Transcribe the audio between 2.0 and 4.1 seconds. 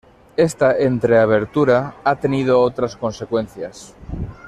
ha tenido otras consecuencias.